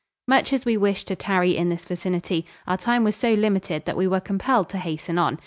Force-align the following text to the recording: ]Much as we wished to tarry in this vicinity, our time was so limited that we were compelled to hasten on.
]Much 0.35 0.51
as 0.51 0.65
we 0.65 0.75
wished 0.75 1.07
to 1.07 1.15
tarry 1.15 1.55
in 1.55 1.69
this 1.69 1.85
vicinity, 1.85 2.43
our 2.65 2.75
time 2.75 3.03
was 3.03 3.15
so 3.15 3.35
limited 3.35 3.85
that 3.85 3.95
we 3.95 4.07
were 4.07 4.19
compelled 4.19 4.67
to 4.67 4.79
hasten 4.79 5.19
on. 5.19 5.37